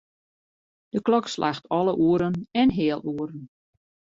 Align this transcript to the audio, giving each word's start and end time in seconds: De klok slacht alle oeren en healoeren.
De 0.93 0.99
klok 1.01 1.27
slacht 1.35 1.65
alle 1.77 1.93
oeren 2.07 2.35
en 2.51 2.69
healoeren. 2.77 3.43